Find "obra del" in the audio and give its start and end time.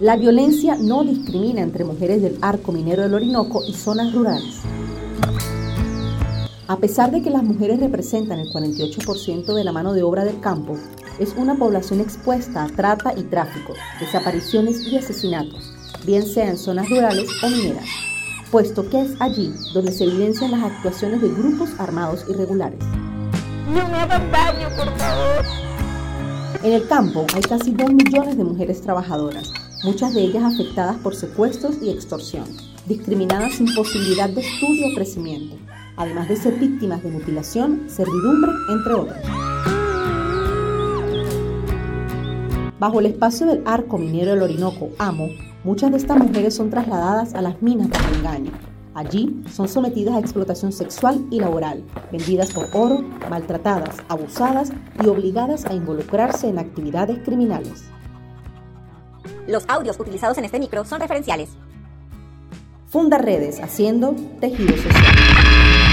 10.04-10.38